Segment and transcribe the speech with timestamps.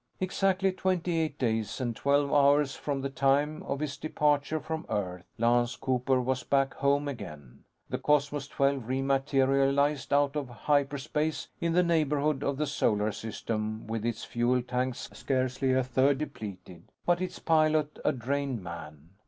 [0.19, 5.23] Exactly twenty eight days and twelve hours from the time of his departure from Earth,
[5.37, 7.65] Lance Cooper was back home again.
[7.87, 13.85] The Cosmos XII re materialized out of hyperspace in the neighborhood of the Solar System
[13.85, 19.11] with its fuel tanks scarcely a third depleted, but its pilot a drained man.